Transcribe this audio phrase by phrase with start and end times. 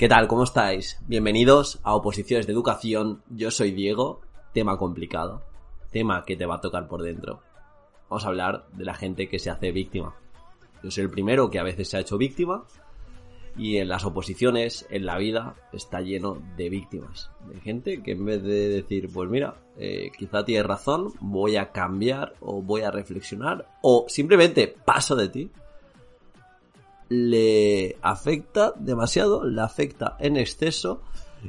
[0.00, 0.28] ¿Qué tal?
[0.28, 0.98] ¿Cómo estáis?
[1.06, 3.22] Bienvenidos a Oposiciones de Educación.
[3.28, 4.22] Yo soy Diego.
[4.54, 5.42] Tema complicado.
[5.92, 7.42] Tema que te va a tocar por dentro.
[8.08, 10.16] Vamos a hablar de la gente que se hace víctima.
[10.82, 12.64] Yo soy el primero que a veces se ha hecho víctima.
[13.58, 17.30] Y en las oposiciones, en la vida, está lleno de víctimas.
[17.52, 21.72] De gente que en vez de decir, pues mira, eh, quizá tienes razón, voy a
[21.72, 25.50] cambiar o voy a reflexionar o simplemente paso de ti,
[27.10, 31.02] le afecta demasiado, le afecta en exceso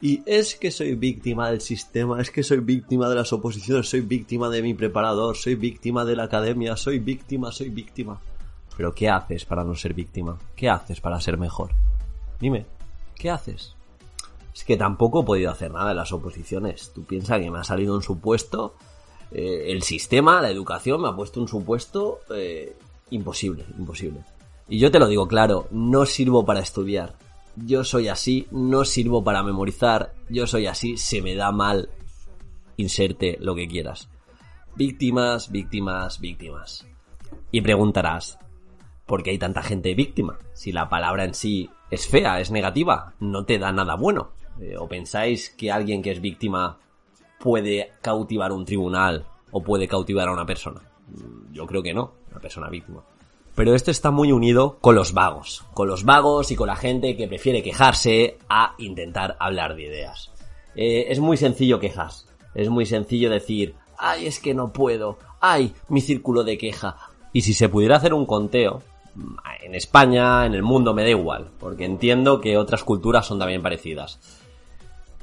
[0.00, 4.02] y es que soy víctima del sistema, es que soy víctima de las oposiciones, soy
[4.02, 8.20] víctima de mi preparador, soy víctima de la academia, soy víctima, soy víctima.
[8.76, 10.38] Pero ¿qué haces para no ser víctima?
[10.54, 11.70] ¿Qué haces para ser mejor?
[12.38, 12.66] Dime,
[13.14, 13.74] ¿qué haces?
[14.54, 16.92] Es que tampoco he podido hacer nada en las oposiciones.
[16.94, 18.74] Tú piensas que me ha salido un supuesto,
[19.30, 22.76] eh, el sistema, la educación me ha puesto un supuesto eh,
[23.10, 24.20] imposible, imposible.
[24.68, 27.14] Y yo te lo digo claro, no sirvo para estudiar.
[27.54, 30.12] Yo soy así, no sirvo para memorizar.
[30.28, 31.88] Yo soy así, se me da mal.
[32.76, 34.10] Inserte lo que quieras.
[34.74, 36.86] Víctimas, víctimas, víctimas.
[37.50, 38.38] Y preguntarás,
[39.06, 40.38] ¿por qué hay tanta gente víctima?
[40.52, 44.32] Si la palabra en sí es fea, es negativa, no te da nada bueno.
[44.60, 46.78] Eh, ¿O pensáis que alguien que es víctima
[47.38, 50.82] puede cautivar un tribunal o puede cautivar a una persona?
[51.52, 53.02] Yo creo que no, una persona víctima.
[53.56, 57.16] Pero esto está muy unido con los vagos, con los vagos y con la gente
[57.16, 60.30] que prefiere quejarse a intentar hablar de ideas.
[60.74, 65.72] Eh, es muy sencillo quejas, es muy sencillo decir, ay, es que no puedo, ay,
[65.88, 66.96] mi círculo de queja.
[67.32, 68.82] Y si se pudiera hacer un conteo,
[69.62, 73.62] en España, en el mundo, me da igual, porque entiendo que otras culturas son también
[73.62, 74.20] parecidas.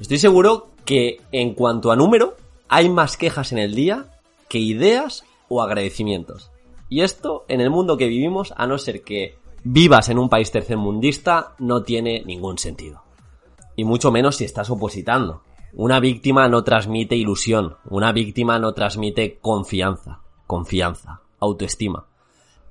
[0.00, 2.36] Estoy seguro que en cuanto a número,
[2.68, 4.06] hay más quejas en el día
[4.48, 6.50] que ideas o agradecimientos.
[6.88, 10.50] Y esto, en el mundo que vivimos, a no ser que vivas en un país
[10.50, 13.02] tercermundista, no tiene ningún sentido.
[13.76, 15.42] Y mucho menos si estás opositando.
[15.72, 22.06] Una víctima no transmite ilusión, una víctima no transmite confianza, confianza, autoestima.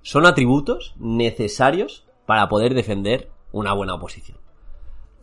[0.02, 4.38] Son atributos necesarios para poder defender una buena oposición.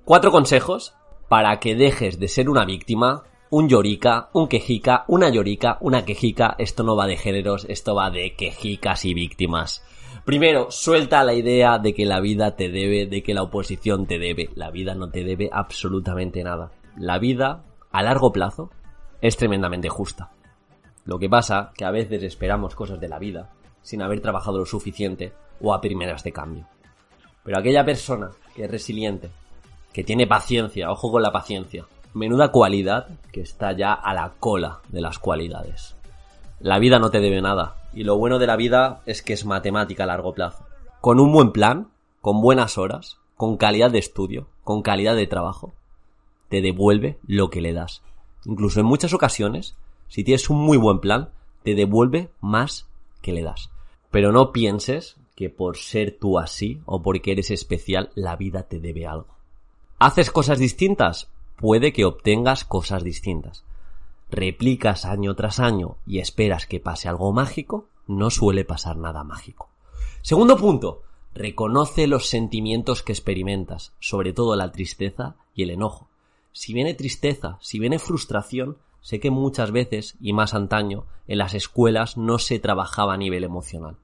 [0.05, 0.95] Cuatro consejos
[1.29, 6.55] para que dejes de ser una víctima un llorica, un quejica, una llorica, una quejica.
[6.59, 9.85] Esto no va de géneros, esto va de quejicas y víctimas.
[10.25, 14.21] Primero, suelta la idea de que la vida te debe, de que la oposición te
[14.21, 14.51] debe.
[14.55, 16.71] La vida no te debe absolutamente nada.
[16.97, 18.71] La vida, a largo plazo,
[19.21, 20.31] es tremendamente justa.
[21.05, 23.51] Lo que pasa que a veces esperamos cosas de la vida
[23.83, 26.69] sin haber trabajado lo suficiente o a primeras de cambio.
[27.43, 29.31] Pero aquella persona que es resiliente,
[29.93, 34.81] que tiene paciencia, ojo con la paciencia, menuda cualidad que está ya a la cola
[34.89, 35.97] de las cualidades.
[36.61, 39.45] La vida no te debe nada, y lo bueno de la vida es que es
[39.45, 40.65] matemática a largo plazo.
[41.01, 41.89] Con un buen plan,
[42.21, 45.73] con buenas horas, con calidad de estudio, con calidad de trabajo,
[46.49, 48.03] te devuelve lo que le das.
[48.45, 49.77] Incluso en muchas ocasiones,
[50.09, 51.31] si tienes un muy buen plan,
[51.63, 52.87] te devuelve más
[53.23, 53.71] que le das.
[54.11, 58.81] Pero no pienses que por ser tú así o porque eres especial, la vida te
[58.81, 59.35] debe algo.
[59.99, 61.31] ¿Haces cosas distintas?
[61.61, 63.65] Puede que obtengas cosas distintas.
[64.31, 69.69] Replicas año tras año y esperas que pase algo mágico, no suele pasar nada mágico.
[70.23, 71.03] Segundo punto,
[71.35, 76.09] reconoce los sentimientos que experimentas, sobre todo la tristeza y el enojo.
[76.53, 81.53] Si viene tristeza, si viene frustración, sé que muchas veces, y más antaño, en las
[81.53, 83.97] escuelas no se trabajaba a nivel emocional.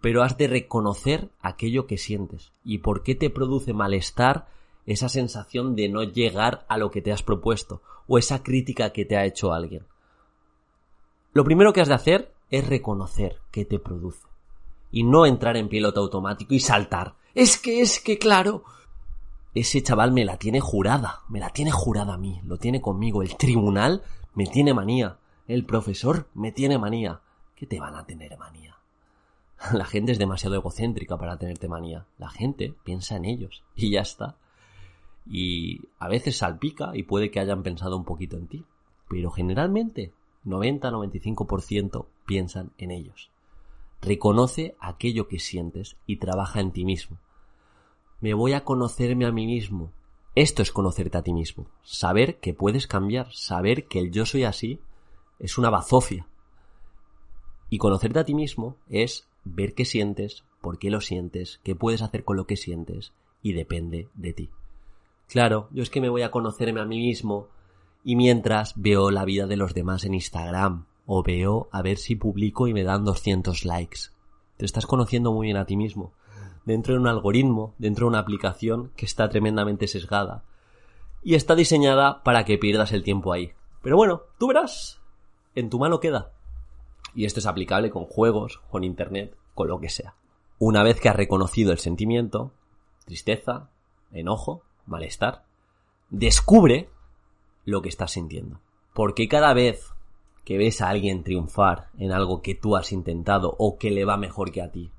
[0.00, 4.46] Pero has de reconocer aquello que sientes y por qué te produce malestar
[4.86, 9.04] esa sensación de no llegar a lo que te has propuesto o esa crítica que
[9.04, 9.86] te ha hecho alguien.
[11.32, 14.26] Lo primero que has de hacer es reconocer qué te produce
[14.90, 17.14] y no entrar en piloto automático y saltar.
[17.34, 18.64] Es que, es que, claro,
[19.54, 23.22] ese chaval me la tiene jurada, me la tiene jurada a mí, lo tiene conmigo,
[23.22, 24.02] el tribunal
[24.34, 27.20] me tiene manía, el profesor me tiene manía.
[27.54, 28.78] ¿Qué te van a tener manía?
[29.72, 32.06] La gente es demasiado egocéntrica para tenerte manía.
[32.16, 34.36] La gente piensa en ellos y ya está
[35.26, 38.64] y a veces salpica y puede que hayan pensado un poquito en ti,
[39.08, 40.12] pero generalmente
[40.44, 43.30] 90-95% piensan en ellos.
[44.00, 47.18] Reconoce aquello que sientes y trabaja en ti mismo.
[48.20, 49.92] Me voy a conocerme a mí mismo.
[50.34, 51.66] Esto es conocerte a ti mismo.
[51.82, 54.80] Saber que puedes cambiar, saber que el yo soy así
[55.38, 56.26] es una bazofia.
[57.68, 62.02] Y conocerte a ti mismo es ver qué sientes, por qué lo sientes, qué puedes
[62.02, 63.12] hacer con lo que sientes
[63.42, 64.50] y depende de ti.
[65.30, 67.46] Claro, yo es que me voy a conocerme a mí mismo
[68.02, 72.16] y mientras veo la vida de los demás en Instagram o veo a ver si
[72.16, 73.98] publico y me dan 200 likes.
[74.56, 76.12] Te estás conociendo muy bien a ti mismo.
[76.64, 80.42] dentro de un algoritmo, dentro de una aplicación que está tremendamente sesgada
[81.22, 83.52] y está diseñada para que pierdas el tiempo ahí.
[83.82, 85.00] Pero bueno, tú verás,
[85.54, 86.32] en tu mano queda.
[87.14, 90.14] Y esto es aplicable con juegos, con internet, con lo que sea.
[90.58, 92.52] Una vez que has reconocido el sentimiento,
[93.06, 93.70] tristeza,
[94.12, 95.44] enojo, malestar,
[96.10, 96.90] descubre
[97.64, 98.60] lo que estás sintiendo.
[98.92, 99.92] Porque cada vez
[100.44, 104.16] que ves a alguien triunfar en algo que tú has intentado o que le va
[104.16, 104.90] mejor que a ti,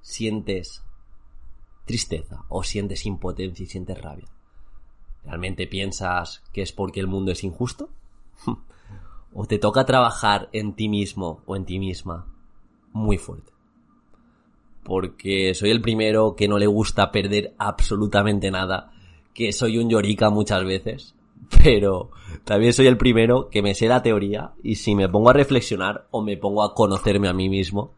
[0.00, 0.84] sientes
[1.84, 4.28] tristeza o sientes impotencia y sientes rabia.
[5.24, 7.90] ¿Realmente piensas que es porque el mundo es injusto?
[9.34, 12.26] ¿O te toca trabajar en ti mismo o en ti misma
[12.92, 13.52] muy fuerte?
[14.84, 18.92] Porque soy el primero que no le gusta perder absolutamente nada,
[19.36, 21.14] que soy un llorica muchas veces,
[21.62, 22.10] pero
[22.44, 26.06] también soy el primero que me sé la teoría y si me pongo a reflexionar
[26.10, 27.92] o me pongo a conocerme a mí mismo,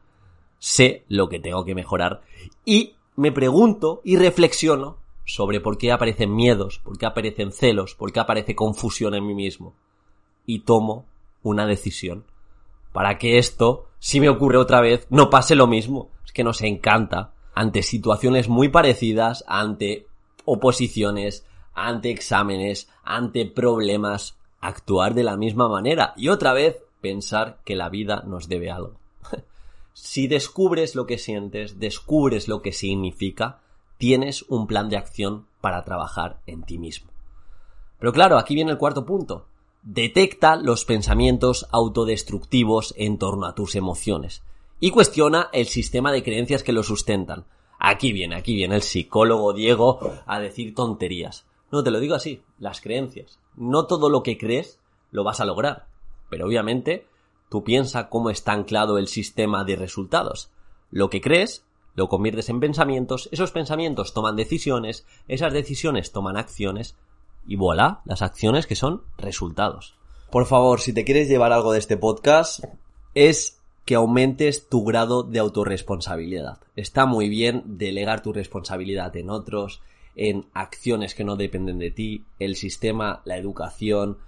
[0.59, 2.23] sé lo que tengo que mejorar
[2.65, 8.13] y me pregunto y reflexiono sobre por qué aparecen miedos, por qué aparecen celos, por
[8.13, 9.75] qué aparece confusión en mí mismo.
[10.47, 11.05] Y tomo
[11.43, 12.25] una decisión
[12.93, 16.11] para que esto, si me ocurre otra vez, no pase lo mismo.
[16.25, 20.08] Es que nos encanta ante situaciones muy parecidas, ante
[20.51, 27.77] oposiciones, ante exámenes, ante problemas, actuar de la misma manera y otra vez pensar que
[27.77, 28.99] la vida nos debe algo.
[29.93, 33.61] si descubres lo que sientes, descubres lo que significa,
[33.99, 37.11] tienes un plan de acción para trabajar en ti mismo.
[37.99, 39.47] Pero claro, aquí viene el cuarto punto.
[39.83, 44.43] Detecta los pensamientos autodestructivos en torno a tus emociones
[44.81, 47.45] y cuestiona el sistema de creencias que lo sustentan.
[47.79, 51.47] Aquí viene, aquí viene el psicólogo Diego a decir tonterías.
[51.71, 53.39] No, te lo digo así, las creencias.
[53.57, 54.81] No todo lo que crees
[55.11, 55.87] lo vas a lograr,
[56.29, 57.07] pero obviamente
[57.49, 60.51] tú piensa cómo está anclado el sistema de resultados.
[60.91, 61.65] Lo que crees
[61.95, 66.97] lo conviertes en pensamientos, esos pensamientos toman decisiones, esas decisiones toman acciones
[67.47, 69.95] y voilà, las acciones que son resultados.
[70.31, 72.63] Por favor, si te quieres llevar algo de este podcast,
[73.15, 73.58] es
[73.89, 76.59] que aumentes tu grado de autorresponsabilidad.
[76.77, 79.81] Está muy bien delegar tu responsabilidad en otros,
[80.15, 84.19] en acciones que no dependen de ti, el sistema, la educación,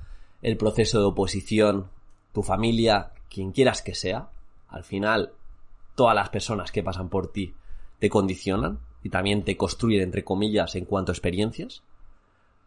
[0.41, 1.91] el proceso de oposición,
[2.33, 4.31] tu familia, quien quieras que sea.
[4.67, 5.35] Al final,
[5.95, 7.53] todas las personas que pasan por ti
[7.99, 11.83] te condicionan y también te construyen, entre comillas, en cuanto a experiencias.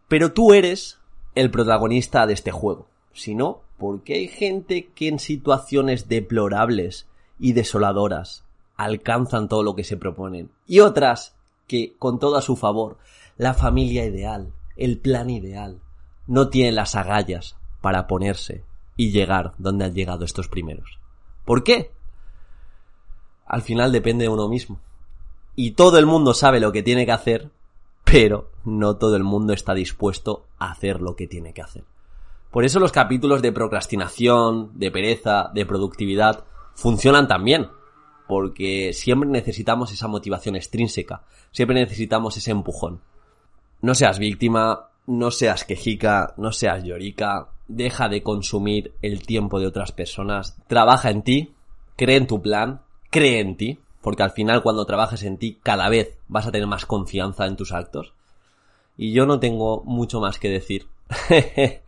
[0.08, 1.00] Pero tú eres
[1.34, 2.88] el protagonista de este juego.
[3.14, 7.08] Si no, porque hay gente que en situaciones deplorables
[7.40, 8.44] y desoladoras
[8.76, 10.50] alcanzan todo lo que se proponen.
[10.68, 11.36] Y otras
[11.68, 12.98] que, con todo a su favor,
[13.38, 15.80] la familia ideal, el plan ideal,
[16.28, 18.64] no tienen las agallas para ponerse
[18.96, 21.00] y llegar donde han llegado estos primeros.
[21.46, 21.92] ¿Por qué?
[23.46, 24.80] Al final depende de uno mismo
[25.56, 27.52] y todo el mundo sabe lo que tiene que hacer,
[28.04, 31.84] pero no todo el mundo está dispuesto a hacer lo que tiene que hacer.
[32.54, 36.44] Por eso los capítulos de procrastinación, de pereza, de productividad
[36.76, 37.70] funcionan también,
[38.28, 43.02] porque siempre necesitamos esa motivación extrínseca, siempre necesitamos ese empujón.
[43.82, 49.66] No seas víctima, no seas quejica, no seas llorica, deja de consumir el tiempo de
[49.66, 51.56] otras personas, trabaja en ti,
[51.96, 55.90] cree en tu plan, cree en ti, porque al final cuando trabajes en ti cada
[55.90, 58.14] vez vas a tener más confianza en tus actos.
[58.96, 60.86] Y yo no tengo mucho más que decir.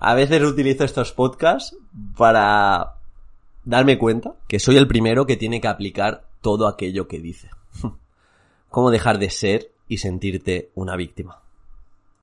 [0.00, 1.76] a veces utilizo estos podcasts
[2.16, 2.94] para
[3.64, 7.50] darme cuenta que soy el primero que tiene que aplicar todo aquello que dice.
[8.68, 11.39] Cómo dejar de ser y sentirte una víctima.